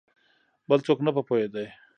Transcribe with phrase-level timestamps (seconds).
[0.69, 1.67] بل څوک نه په پوهېدی!